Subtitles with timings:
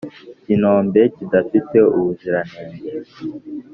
[0.45, 2.87] Kinombe kidafite ubuziranenge